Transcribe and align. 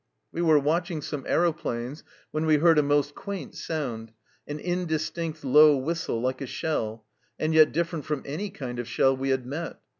"We 0.33 0.41
were 0.41 0.57
watching 0.57 1.03
some 1.03 1.27
aeroplanes 1.27 2.03
when 2.31 2.47
we 2.47 2.57
heard 2.57 2.79
a 2.79 2.81
most 2.81 3.13
quaint 3.13 3.53
sound 3.53 4.13
an 4.47 4.59
indistinct 4.59 5.43
low 5.45 5.77
whistle, 5.77 6.19
like 6.19 6.41
a 6.41 6.47
shell, 6.47 7.05
and 7.37 7.53
yet 7.53 7.71
different 7.71 8.05
from 8.05 8.23
any 8.25 8.49
kind 8.49 8.79
of 8.79 8.87
shell 8.87 9.15
we 9.15 9.29
had 9.29 9.45
met. 9.45 9.79